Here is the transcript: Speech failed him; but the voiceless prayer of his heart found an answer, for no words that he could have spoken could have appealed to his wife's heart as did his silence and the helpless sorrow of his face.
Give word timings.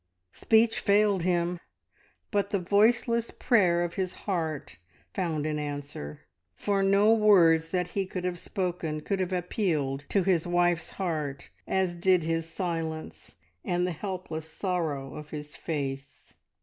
Speech 0.33 0.79
failed 0.79 1.21
him; 1.21 1.59
but 2.31 2.49
the 2.49 2.57
voiceless 2.57 3.29
prayer 3.29 3.83
of 3.83 3.93
his 3.93 4.13
heart 4.25 4.77
found 5.13 5.45
an 5.45 5.59
answer, 5.59 6.21
for 6.55 6.81
no 6.81 7.13
words 7.13 7.69
that 7.69 7.89
he 7.89 8.07
could 8.07 8.23
have 8.23 8.39
spoken 8.39 9.01
could 9.01 9.19
have 9.19 9.31
appealed 9.31 10.05
to 10.09 10.23
his 10.23 10.47
wife's 10.47 10.89
heart 10.97 11.49
as 11.67 11.93
did 11.93 12.23
his 12.23 12.49
silence 12.51 13.35
and 13.63 13.85
the 13.85 13.91
helpless 13.91 14.51
sorrow 14.51 15.13
of 15.13 15.29
his 15.29 15.55
face. 15.55 16.33